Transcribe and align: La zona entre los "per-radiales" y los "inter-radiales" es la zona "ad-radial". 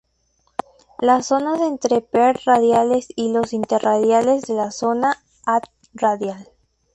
La 0.99 1.21
zona 1.21 1.63
entre 1.67 1.97
los 1.97 2.03
"per-radiales" 2.05 3.09
y 3.15 3.31
los 3.31 3.53
"inter-radiales" 3.53 4.45
es 4.49 4.49
la 4.49 4.71
zona 4.71 5.15
"ad-radial". 5.45 6.49